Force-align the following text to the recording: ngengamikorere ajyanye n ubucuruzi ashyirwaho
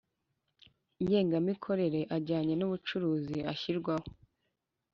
ngengamikorere 1.03 2.01
ajyanye 2.17 2.53
n 2.57 2.61
ubucuruzi 2.67 3.37
ashyirwaho 3.51 4.07